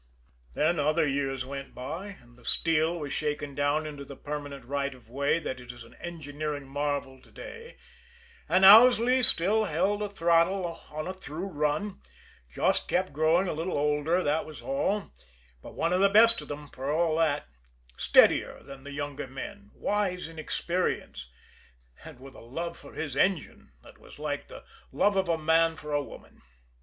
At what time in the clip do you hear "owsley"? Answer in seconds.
8.65-9.21